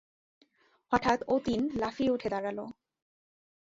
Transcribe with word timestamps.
হঠাৎ 0.91 1.19
অতীন 1.27 1.61
লাফিয়ে 1.75 2.11
উঠে 2.11 2.29
দাঁড়াল। 2.29 2.59